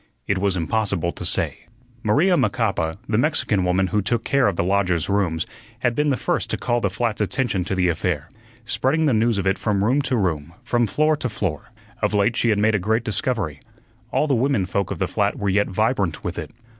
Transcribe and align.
It 0.25 0.39
was 0.39 0.57
impossible 0.57 1.11
to 1.11 1.23
say. 1.23 1.67
Maria 2.01 2.35
Macapa, 2.35 2.97
the 3.07 3.19
Mexican 3.19 3.63
woman 3.63 3.85
who 3.85 4.01
took 4.01 4.23
care 4.23 4.47
of 4.47 4.55
the 4.55 4.63
lodgers' 4.63 5.07
rooms, 5.09 5.45
had 5.81 5.93
been 5.93 6.09
the 6.09 6.17
first 6.17 6.49
to 6.49 6.57
call 6.57 6.81
the 6.81 6.89
flat's 6.89 7.21
attention 7.21 7.63
to 7.65 7.75
the 7.75 7.87
affair, 7.87 8.31
spreading 8.65 9.05
the 9.05 9.13
news 9.13 9.37
of 9.37 9.45
it 9.45 9.59
from 9.59 9.83
room 9.83 10.01
to 10.01 10.17
room, 10.17 10.55
from 10.63 10.87
floor 10.87 11.15
to 11.17 11.29
floor. 11.29 11.69
Of 12.01 12.15
late 12.15 12.35
she 12.35 12.49
had 12.49 12.57
made 12.57 12.73
a 12.73 12.79
great 12.79 13.03
discovery; 13.03 13.59
all 14.11 14.25
the 14.25 14.33
women 14.33 14.65
folk 14.65 14.89
of 14.89 14.97
the 14.97 15.07
flat 15.07 15.37
were 15.37 15.49
yet 15.49 15.67
vibrant 15.69 16.23
with 16.23 16.39
it. 16.39 16.49